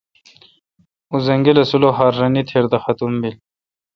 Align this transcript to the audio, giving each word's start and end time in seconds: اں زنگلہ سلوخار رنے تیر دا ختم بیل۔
اں 1.11 1.19
زنگلہ 1.27 1.63
سلوخار 1.71 2.11
رنے 2.19 2.41
تیر 2.49 2.65
دا 2.71 2.77
ختم 2.85 3.11
بیل۔ 3.21 3.35